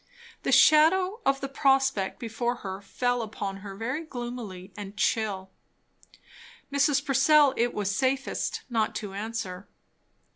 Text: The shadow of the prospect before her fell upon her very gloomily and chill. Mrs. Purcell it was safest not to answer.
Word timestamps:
The 0.41 0.51
shadow 0.51 1.21
of 1.27 1.41
the 1.41 1.47
prospect 1.47 2.17
before 2.17 2.55
her 2.65 2.81
fell 2.81 3.21
upon 3.21 3.57
her 3.57 3.75
very 3.75 4.03
gloomily 4.03 4.73
and 4.75 4.97
chill. 4.97 5.51
Mrs. 6.73 7.05
Purcell 7.05 7.53
it 7.55 7.71
was 7.75 7.95
safest 7.95 8.63
not 8.67 8.95
to 8.95 9.13
answer. 9.13 9.67